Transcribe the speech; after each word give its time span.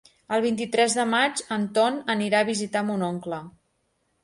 El 0.35 0.39
vint-i-tres 0.45 0.95
de 0.99 1.05
maig 1.09 1.43
en 1.57 1.67
Ton 1.77 2.01
anirà 2.15 2.41
a 2.41 2.49
visitar 2.51 2.85
mon 2.91 3.07
oncle. 3.13 3.43